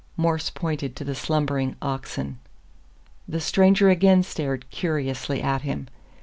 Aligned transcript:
Morse 0.17 0.49
pointed 0.49 0.95
to 0.95 1.03
the 1.03 1.13
slumbering 1.13 1.75
oxen. 1.79 2.39
The 3.27 3.39
stranger 3.39 3.91
again 3.91 4.23
stared 4.23 4.67
curiously 4.71 5.43
at 5.43 5.61
him. 5.61 5.89